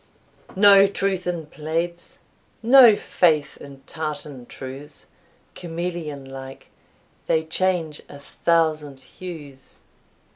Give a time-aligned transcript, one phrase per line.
[0.55, 2.17] No truth in plaids,
[2.63, 5.05] no faith in tartan trews!
[5.53, 6.71] Chameleon like,
[7.27, 9.81] they change a thousand hues."